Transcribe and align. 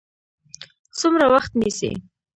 څومره 0.99 1.25
وخت 1.33 1.51
نیسي؟ 1.61 1.91